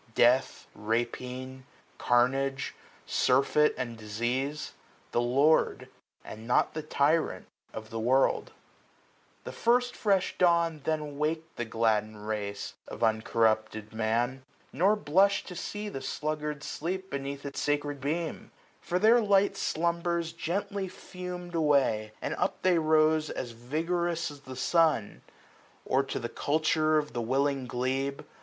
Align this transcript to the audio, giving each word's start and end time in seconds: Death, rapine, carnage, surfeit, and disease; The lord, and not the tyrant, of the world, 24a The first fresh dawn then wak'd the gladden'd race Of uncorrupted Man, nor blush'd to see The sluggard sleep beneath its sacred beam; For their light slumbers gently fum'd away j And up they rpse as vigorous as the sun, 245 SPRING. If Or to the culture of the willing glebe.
Death, 0.15 0.65
rapine, 0.73 1.63
carnage, 1.99 2.73
surfeit, 3.05 3.75
and 3.77 3.99
disease; 3.99 4.73
The 5.11 5.21
lord, 5.21 5.89
and 6.25 6.47
not 6.47 6.73
the 6.73 6.81
tyrant, 6.81 7.45
of 7.71 7.91
the 7.91 7.99
world, 7.99 8.47
24a 9.43 9.43
The 9.43 9.51
first 9.51 9.95
fresh 9.95 10.35
dawn 10.39 10.81
then 10.85 11.19
wak'd 11.19 11.55
the 11.55 11.65
gladden'd 11.65 12.25
race 12.27 12.73
Of 12.87 13.03
uncorrupted 13.03 13.93
Man, 13.93 14.41
nor 14.73 14.95
blush'd 14.95 15.45
to 15.49 15.55
see 15.55 15.87
The 15.87 16.01
sluggard 16.01 16.63
sleep 16.63 17.11
beneath 17.11 17.45
its 17.45 17.61
sacred 17.61 18.01
beam; 18.01 18.49
For 18.81 18.97
their 18.97 19.21
light 19.21 19.55
slumbers 19.55 20.31
gently 20.33 20.87
fum'd 20.87 21.53
away 21.53 22.09
j 22.11 22.17
And 22.23 22.33
up 22.39 22.59
they 22.63 22.77
rpse 22.77 23.29
as 23.29 23.51
vigorous 23.51 24.31
as 24.31 24.39
the 24.41 24.55
sun, 24.55 25.21
245 25.83 25.83
SPRING. 25.83 25.85
If 25.85 25.91
Or 25.91 26.03
to 26.09 26.19
the 26.19 26.27
culture 26.29 26.97
of 26.97 27.13
the 27.13 27.21
willing 27.21 27.67
glebe. 27.67 28.21